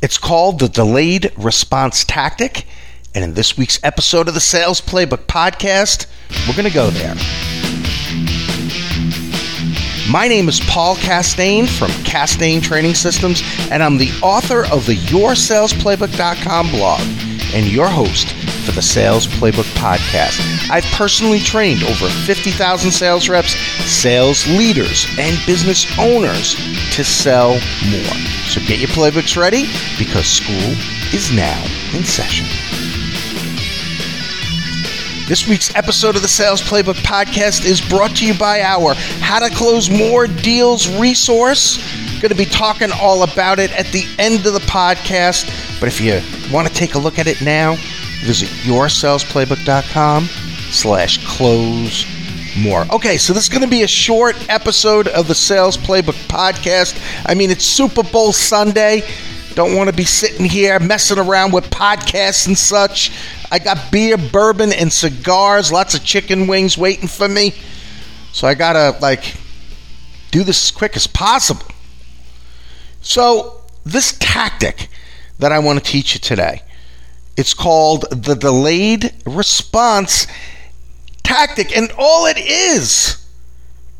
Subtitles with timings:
[0.00, 2.66] It's called the delayed response tactic.
[3.14, 6.06] And in this week's episode of the Sales Playbook podcast,
[6.46, 7.16] we're going to go there.
[10.08, 14.94] My name is Paul Castain from Castain Training Systems, and I'm the author of the
[14.94, 17.00] YourSalesPlaybook.com blog
[17.52, 18.37] and your host
[18.68, 20.38] for the Sales Playbook podcast.
[20.70, 23.54] I've personally trained over 50,000 sales reps,
[23.90, 26.54] sales leaders, and business owners
[26.92, 27.52] to sell
[27.88, 28.18] more.
[28.48, 29.64] So get your playbooks ready
[29.98, 30.74] because school
[31.14, 31.62] is now
[31.96, 32.44] in session.
[35.26, 39.38] This week's episode of the Sales Playbook podcast is brought to you by our How
[39.38, 41.78] to Close More Deals resource.
[42.20, 45.46] Going to be talking all about it at the end of the podcast.
[45.80, 46.20] But if you
[46.52, 47.76] want to take a look at it now,
[48.20, 50.24] visit yoursalesplaybook.com
[50.70, 52.06] slash close
[52.58, 52.86] more.
[52.92, 57.00] Okay, so this is going to be a short episode of the Sales Playbook podcast.
[57.26, 59.02] I mean, it's Super Bowl Sunday.
[59.54, 63.12] Don't want to be sitting here messing around with podcasts and such.
[63.50, 67.54] I got beer, bourbon, and cigars, lots of chicken wings waiting for me.
[68.32, 69.34] So I got to, like,
[70.30, 71.66] do this as quick as possible.
[73.00, 74.88] So, this tactic
[75.38, 76.62] that I want to teach you today,
[77.38, 80.26] it's called the delayed response
[81.22, 81.74] tactic.
[81.74, 83.24] And all it is,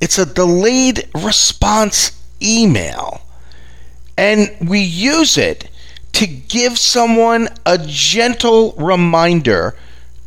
[0.00, 3.22] it's a delayed response email
[4.18, 5.70] and we use it
[6.12, 9.76] to give someone a gentle reminder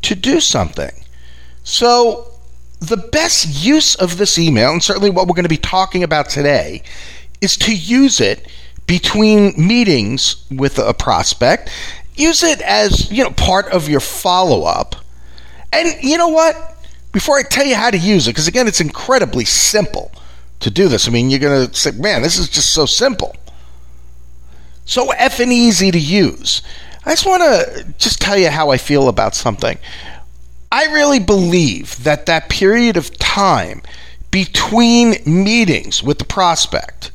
[0.03, 0.91] to do something.
[1.63, 2.27] So,
[2.79, 6.29] the best use of this email, and certainly what we're going to be talking about
[6.29, 6.81] today,
[7.41, 8.47] is to use it
[8.87, 11.69] between meetings with a prospect.
[12.15, 14.95] Use it as, you know, part of your follow-up.
[15.73, 16.77] And you know what?
[17.11, 20.11] Before I tell you how to use it, because again, it's incredibly simple
[20.59, 21.07] to do this.
[21.07, 23.35] I mean, you're to say, man, this is just so simple
[24.91, 26.61] so effing easy to use.
[27.05, 29.77] I just want to just tell you how I feel about something.
[30.71, 33.81] I really believe that that period of time
[34.29, 37.11] between meetings with the prospect,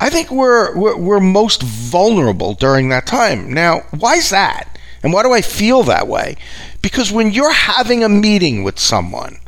[0.00, 3.52] I think we're, we're, we're most vulnerable during that time.
[3.52, 4.78] Now, why is that?
[5.02, 6.36] And why do I feel that way?
[6.82, 9.38] Because when you're having a meeting with someone,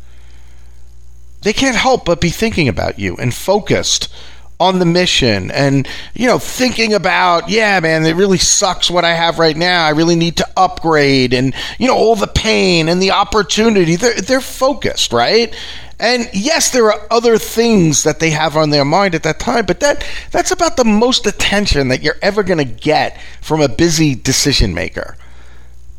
[1.42, 4.12] they can't help but be thinking about you and focused
[4.58, 9.14] on the mission and you know thinking about yeah man it really sucks what i
[9.14, 13.00] have right now i really need to upgrade and you know all the pain and
[13.00, 15.56] the opportunity they're, they're focused right
[16.00, 19.66] and yes there are other things that they have on their mind at that time
[19.66, 23.68] but that that's about the most attention that you're ever going to get from a
[23.68, 25.16] busy decision maker.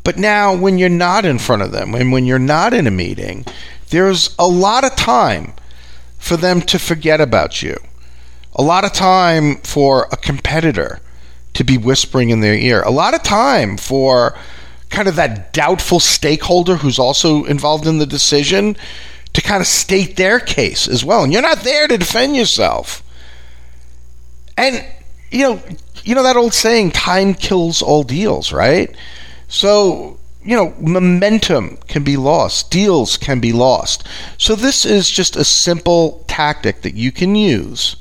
[0.04, 2.90] But now when you're not in front of them and when you're not in a
[2.90, 3.44] meeting
[3.90, 5.52] there's a lot of time
[6.18, 7.76] for them to forget about you.
[8.54, 11.00] A lot of time for a competitor
[11.54, 14.36] to be whispering in their ear, a lot of time for
[14.88, 18.76] kind of that doubtful stakeholder who's also involved in the decision
[19.32, 21.24] to kind of state their case as well.
[21.24, 23.02] And you're not there to defend yourself.
[24.56, 24.84] And
[25.32, 25.62] you know,
[26.04, 28.94] you know that old saying, time kills all deals, right?
[29.48, 34.06] So, you know, momentum can be lost, deals can be lost.
[34.38, 37.96] So this is just a simple tactic that you can use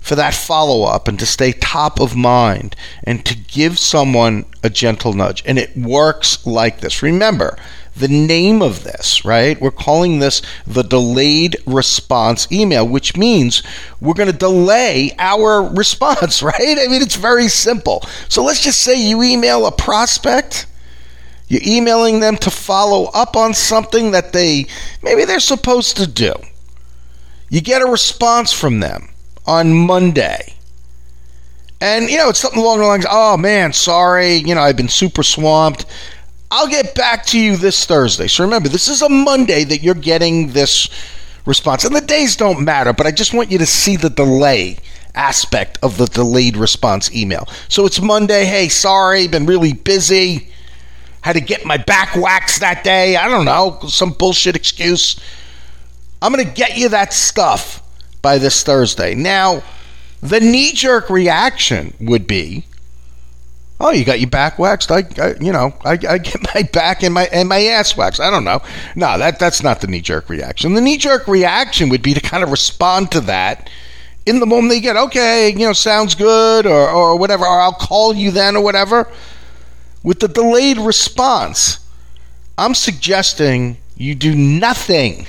[0.00, 4.68] for that follow up and to stay top of mind and to give someone a
[4.68, 5.42] gentle nudge.
[5.46, 7.02] And it works like this.
[7.02, 7.56] Remember,
[7.96, 9.60] the name of this, right?
[9.60, 13.62] We're calling this the delayed response email, which means
[14.00, 16.78] we're going to delay our response, right?
[16.78, 18.02] I mean, it's very simple.
[18.28, 20.66] So let's just say you email a prospect.
[21.46, 24.66] You're emailing them to follow up on something that they
[25.02, 26.32] maybe they're supposed to do.
[27.48, 29.10] You get a response from them
[29.46, 30.54] on Monday.
[31.80, 34.88] And, you know, it's something along the lines, oh man, sorry, you know, I've been
[34.88, 35.84] super swamped.
[36.56, 38.28] I'll get back to you this Thursday.
[38.28, 40.88] So remember, this is a Monday that you're getting this
[41.46, 41.84] response.
[41.84, 44.78] And the days don't matter, but I just want you to see the delay
[45.16, 47.48] aspect of the delayed response email.
[47.68, 50.52] So it's Monday, hey, sorry, been really busy.
[51.22, 53.16] Had to get my back waxed that day.
[53.16, 55.18] I don't know, some bullshit excuse.
[56.22, 57.82] I'm going to get you that stuff
[58.22, 59.16] by this Thursday.
[59.16, 59.64] Now,
[60.20, 62.64] the knee jerk reaction would be,
[63.80, 64.90] "Oh, you got your back waxed?
[64.90, 68.20] I, I you know, I, I, get my back and my and my ass waxed.
[68.20, 68.60] I don't know.
[68.94, 70.74] No, that that's not the knee jerk reaction.
[70.74, 73.70] The knee jerk reaction would be to kind of respond to that."
[74.26, 77.72] In the moment they get, okay, you know, sounds good, or, or whatever, or I'll
[77.72, 79.06] call you then, or whatever.
[80.02, 81.80] With the delayed response,
[82.56, 85.26] I'm suggesting you do nothing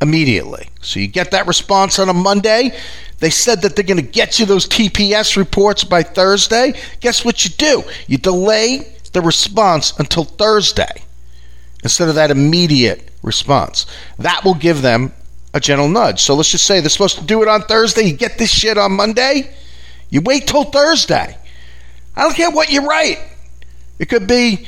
[0.00, 0.68] immediately.
[0.80, 2.76] So you get that response on a Monday.
[3.18, 6.74] They said that they're going to get you those TPS reports by Thursday.
[7.00, 7.84] Guess what you do?
[8.06, 11.04] You delay the response until Thursday
[11.82, 13.86] instead of that immediate response.
[14.18, 15.12] That will give them
[15.52, 16.22] a gentle nudge.
[16.22, 18.02] So let's just say they're supposed to do it on Thursday.
[18.02, 19.54] You get this shit on Monday.
[20.08, 21.36] You wait till Thursday.
[22.16, 23.18] I don't care what you write.
[23.98, 24.66] It could be,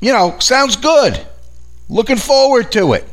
[0.00, 1.24] you know, sounds good.
[1.88, 3.08] Looking forward to it.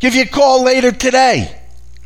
[0.00, 1.60] Give you a call later today,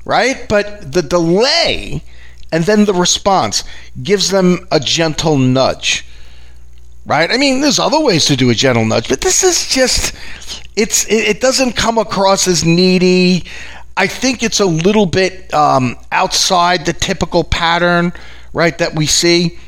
[0.05, 0.47] right?
[0.49, 2.03] But the delay
[2.51, 3.65] and then the response
[4.03, 6.05] gives them a gentle nudge,
[7.07, 7.31] right?
[7.31, 10.13] I mean, there's other ways to do a gentle nudge, but this is just,
[10.77, 13.45] it's, it, doesn't come across as needy.
[13.97, 18.13] I think it's a little bit um, outside the typical pattern,
[18.53, 19.59] right, that we see.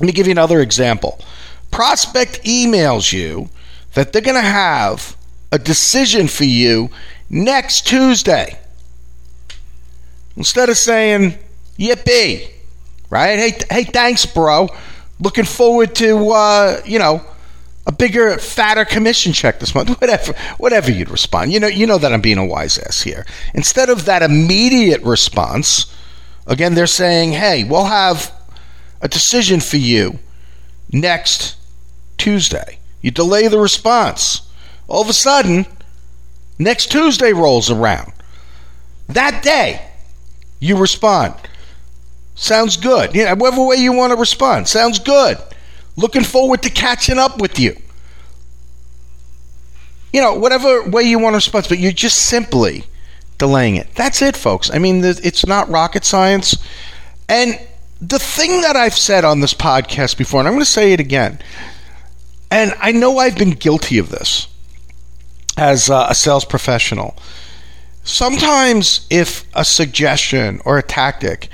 [0.00, 1.20] Let me give you another example.
[1.70, 3.50] Prospect emails you
[3.94, 5.16] that they're going to have
[5.50, 6.90] a decision for you
[7.28, 8.58] next Tuesday.
[10.36, 11.34] Instead of saying,
[11.78, 12.50] yippee,
[13.10, 13.38] right?
[13.38, 14.68] Hey, hey, thanks, bro.
[15.18, 17.24] Looking forward to, uh, you know,
[17.86, 19.88] a bigger, fatter commission check this month.
[20.00, 21.52] Whatever, whatever you'd respond.
[21.52, 23.24] You know, you know that I'm being a wise ass here.
[23.54, 25.94] Instead of that immediate response,
[26.46, 28.32] again, they're saying, "Hey, we'll have
[29.00, 30.18] a decision for you
[30.90, 31.56] next
[32.18, 34.42] Tuesday." You delay the response.
[34.88, 35.66] All of a sudden,
[36.58, 38.12] next Tuesday rolls around.
[39.08, 39.80] That day,
[40.60, 41.34] you respond.
[42.34, 43.14] Sounds good.
[43.14, 44.68] You know, whatever way you want to respond.
[44.68, 45.38] Sounds good.
[45.96, 47.76] Looking forward to catching up with you.
[50.12, 52.84] You know, whatever way you want to respond, but you're just simply
[53.38, 53.88] delaying it.
[53.94, 54.70] That's it, folks.
[54.72, 56.56] I mean, it's not rocket science.
[57.28, 57.58] And
[58.00, 61.00] the thing that I've said on this podcast before, and I'm going to say it
[61.00, 61.38] again,
[62.50, 64.48] and I know I've been guilty of this
[65.56, 67.16] as a sales professional.
[68.04, 71.48] Sometimes, if a suggestion or a tactic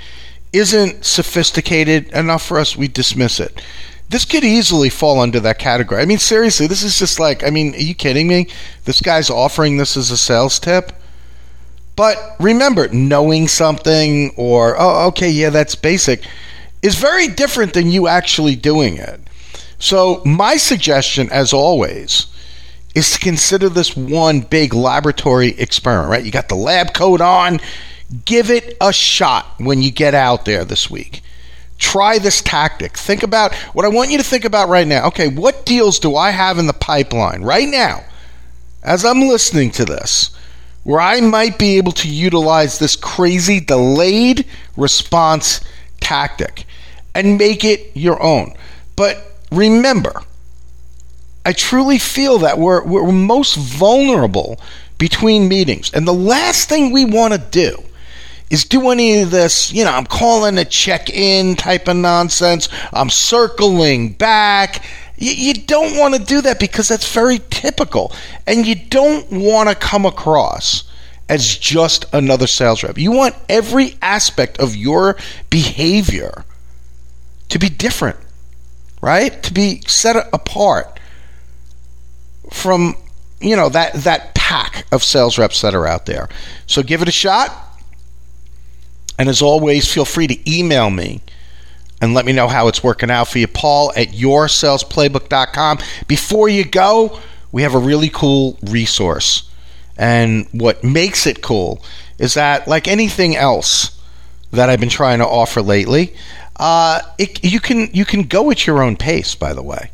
[0.51, 3.61] isn't sophisticated enough for us, we dismiss it.
[4.09, 6.01] This could easily fall under that category.
[6.01, 8.47] I mean, seriously, this is just like, I mean, are you kidding me?
[8.85, 10.91] This guy's offering this as a sales tip?
[11.95, 16.23] But remember, knowing something or, oh, okay, yeah, that's basic,
[16.81, 19.19] is very different than you actually doing it.
[19.79, 22.27] So, my suggestion, as always,
[22.93, 26.23] is to consider this one big laboratory experiment, right?
[26.23, 27.59] You got the lab coat on,
[28.25, 31.21] give it a shot when you get out there this week.
[31.77, 32.95] Try this tactic.
[32.95, 35.07] Think about what I want you to think about right now.
[35.07, 38.03] Okay, what deals do I have in the pipeline right now
[38.83, 40.35] as I'm listening to this
[40.83, 44.45] where I might be able to utilize this crazy delayed
[44.77, 45.61] response
[45.99, 46.65] tactic
[47.15, 48.53] and make it your own?
[48.95, 50.21] But remember,
[51.45, 54.59] I truly feel that we're, we're most vulnerable
[54.97, 55.91] between meetings.
[55.93, 57.83] And the last thing we want to do
[58.49, 62.69] is do any of this, you know, I'm calling a check in type of nonsense.
[62.93, 64.85] I'm circling back.
[65.17, 68.13] You, you don't want to do that because that's very typical.
[68.47, 70.83] And you don't want to come across
[71.27, 72.97] as just another sales rep.
[72.97, 75.17] You want every aspect of your
[75.49, 76.45] behavior
[77.49, 78.17] to be different
[79.03, 79.43] right?
[79.43, 80.97] To be set apart
[82.53, 82.95] from
[83.41, 86.29] you know that that pack of sales reps that are out there.
[86.67, 87.51] So give it a shot.
[89.19, 91.21] And as always, feel free to email me
[92.01, 93.47] and let me know how it's working out for you.
[93.47, 95.79] Paul at yoursalesplaybook.com.
[96.07, 97.19] Before you go,
[97.51, 99.49] we have a really cool resource.
[99.97, 101.83] And what makes it cool
[102.17, 104.01] is that, like anything else
[104.51, 106.15] that I've been trying to offer lately,
[106.57, 109.35] uh, it, you can you can go at your own pace.
[109.35, 109.91] By the way,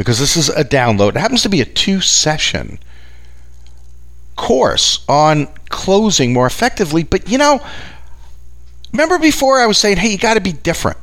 [0.00, 1.10] because this is a download.
[1.10, 2.78] It happens to be a two session
[4.34, 7.02] course on closing more effectively.
[7.02, 7.60] But you know,
[8.92, 10.96] remember before I was saying, hey, you got to be different.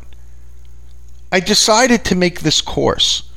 [1.32, 3.30] I decided to make this course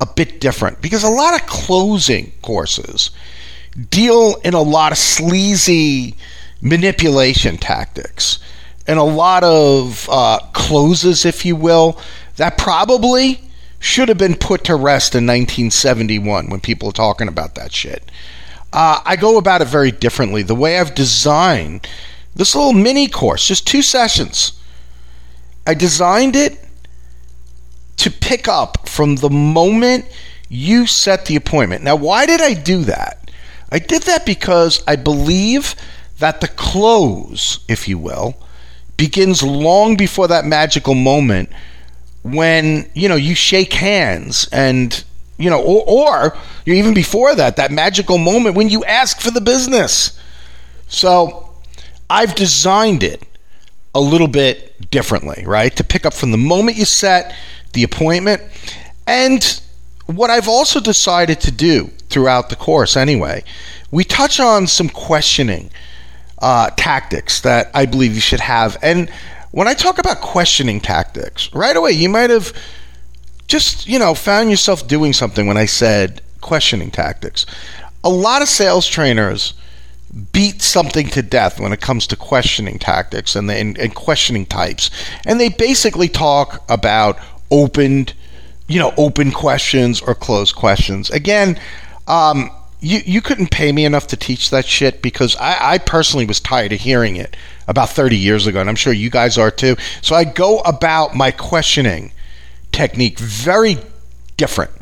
[0.00, 3.10] a bit different because a lot of closing courses
[3.90, 6.14] deal in a lot of sleazy
[6.60, 8.38] manipulation tactics
[8.86, 11.98] and a lot of uh, closes, if you will,
[12.36, 13.40] that probably
[13.82, 18.10] should have been put to rest in 1971 when people are talking about that shit.
[18.72, 20.42] Uh, I go about it very differently.
[20.42, 21.88] The way I've designed
[22.32, 24.52] this little mini course, just two sessions,
[25.66, 26.64] I designed it
[27.96, 30.06] to pick up from the moment
[30.48, 31.82] you set the appointment.
[31.82, 33.30] Now, why did I do that?
[33.72, 35.74] I did that because I believe
[36.20, 38.36] that the close, if you will,
[38.96, 41.50] begins long before that magical moment
[42.22, 45.04] when you know you shake hands and
[45.38, 49.40] you know or, or even before that that magical moment when you ask for the
[49.40, 50.18] business
[50.92, 51.48] So
[52.10, 53.22] I've designed it
[53.94, 55.74] a little bit differently, right?
[55.76, 57.34] To pick up from the moment you set
[57.72, 58.42] the appointment.
[59.06, 59.60] And
[60.06, 63.42] what I've also decided to do throughout the course, anyway,
[63.90, 65.70] we touch on some questioning
[66.38, 68.76] uh, tactics that I believe you should have.
[68.82, 69.10] And
[69.52, 72.52] when I talk about questioning tactics, right away, you might have
[73.46, 77.46] just, you know, found yourself doing something when I said questioning tactics.
[78.02, 79.54] A lot of sales trainers
[80.32, 84.46] beat something to death when it comes to questioning tactics and, the, and, and questioning
[84.46, 84.90] types.
[85.26, 87.18] And they basically talk about
[87.50, 88.14] opened,
[88.68, 91.10] you know, open questions or closed questions.
[91.10, 91.58] Again,
[92.08, 92.50] um,
[92.82, 96.40] you, you couldn't pay me enough to teach that shit because I, I personally was
[96.40, 97.36] tired of hearing it
[97.68, 99.76] about 30 years ago, and I'm sure you guys are too.
[100.02, 102.12] So I go about my questioning
[102.72, 103.76] technique very
[104.36, 104.72] different.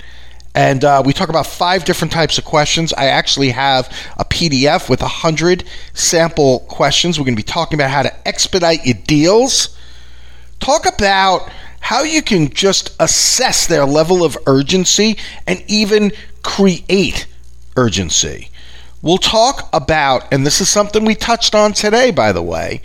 [0.54, 2.92] And uh, we talk about five different types of questions.
[2.94, 7.18] I actually have a PDF with 100 sample questions.
[7.18, 9.76] We're going to be talking about how to expedite your deals.
[10.58, 17.26] Talk about how you can just assess their level of urgency and even create
[17.80, 18.50] urgency.
[19.02, 22.82] We'll talk about, and this is something we touched on today, by the way,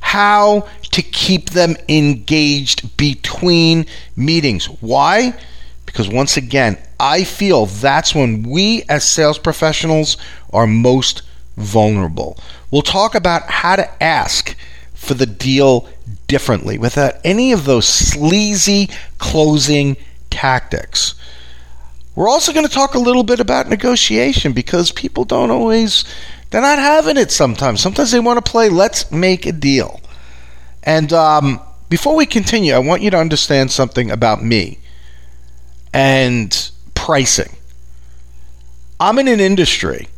[0.00, 3.84] how to keep them engaged between
[4.16, 4.64] meetings.
[4.80, 5.38] Why?
[5.84, 10.16] Because once again, I feel that's when we as sales professionals
[10.52, 11.22] are most
[11.58, 12.38] vulnerable.
[12.70, 14.56] We'll talk about how to ask
[14.94, 15.86] for the deal
[16.26, 19.98] differently without any of those sleazy closing
[20.30, 21.14] tactics.
[22.14, 26.04] We're also going to talk a little bit about negotiation because people don't always,
[26.50, 27.80] they're not having it sometimes.
[27.80, 30.00] Sometimes they want to play, let's make a deal.
[30.82, 34.78] And um, before we continue, I want you to understand something about me
[35.92, 37.56] and pricing.
[38.98, 40.08] I'm in an industry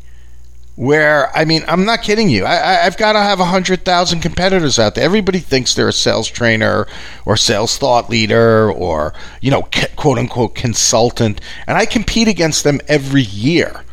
[0.77, 2.47] where I mean I'm not kidding you.
[2.47, 5.05] I, have got to have hundred thousand competitors out there.
[5.05, 6.87] Everybody thinks they're a sales trainer
[7.27, 12.81] or sales thought leader or you know quote unquote consultant, and I compete against them
[12.89, 13.85] every year.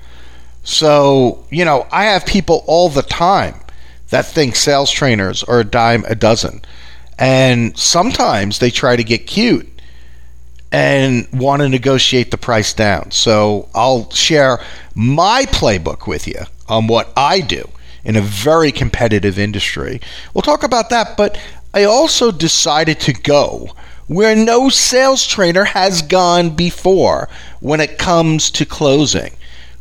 [0.64, 3.60] So you know I have people all the time
[4.10, 6.62] that think sales trainers are a dime a dozen,
[7.18, 9.68] and sometimes they try to get cute
[10.72, 13.12] and want to negotiate the price down.
[13.12, 14.60] So I'll share
[14.96, 17.68] my playbook with you on what I do
[18.04, 20.00] in a very competitive industry.
[20.34, 21.38] We'll talk about that, but
[21.74, 23.76] I also decided to go
[24.08, 29.32] where no sales trainer has gone before when it comes to closing.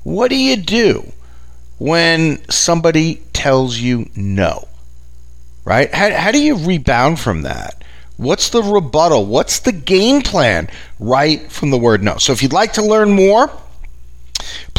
[0.03, 1.13] What do you do
[1.79, 4.69] when somebody tells you no?
[5.65, 5.93] Right?
[5.95, 7.83] How, how do you rebound from that?
[8.19, 9.27] What's the rebuttal?
[9.27, 10.69] What's the game plan
[10.99, 12.19] right from the word no?
[12.19, 13.51] So if you'd like to learn more,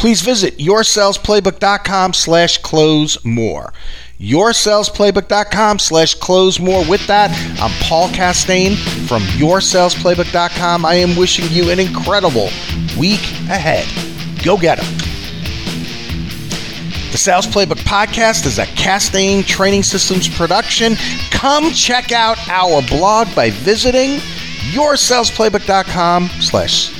[0.00, 3.74] please visit yoursalesplaybook.com slash close more.
[4.18, 6.84] Yoursalesplaybook.com slash close more.
[6.88, 7.30] With that
[7.60, 8.76] i'm paul castain
[9.06, 12.48] from yoursalesplaybook.com i am wishing you an incredible
[12.98, 13.86] week ahead.
[14.42, 14.86] Go get them
[17.12, 20.94] the Sales Playbook Podcast is a Castain Training Systems production.
[21.32, 24.20] Come check out our blog by visiting
[24.70, 26.99] yoursalesplaybook.com slash